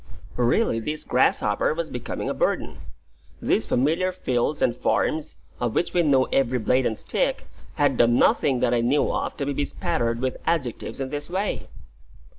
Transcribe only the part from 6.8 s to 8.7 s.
and stick, had done nothing